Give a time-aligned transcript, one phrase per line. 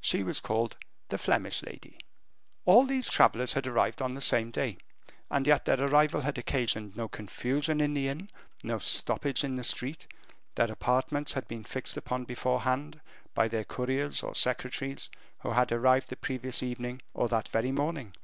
[0.00, 0.76] She was called
[1.08, 1.98] the Flemish lady.
[2.66, 4.78] All these travelers had arrived on the same day,
[5.28, 8.30] and yet their arrival had occasioned no confusion in the inn,
[8.62, 10.06] no stoppage in the street;
[10.54, 13.00] their apartments had been fixed upon beforehand,
[13.34, 15.10] by their couriers or secretaries,
[15.40, 18.14] who had arrived the previous evening or that very morning.